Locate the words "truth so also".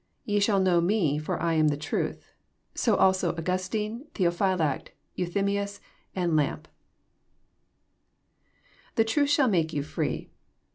1.77-3.35